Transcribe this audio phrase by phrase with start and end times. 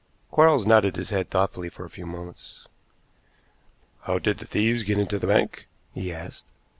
[0.31, 2.65] Quarles nodded his head thoughtfully for a few moments.
[4.05, 6.47] "How did the thieves get into the bank?" he asked.